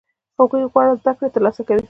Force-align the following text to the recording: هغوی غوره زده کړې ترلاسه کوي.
هغوی 0.39 0.63
غوره 0.71 0.93
زده 1.01 1.13
کړې 1.17 1.27
ترلاسه 1.35 1.61
کوي. 1.67 1.79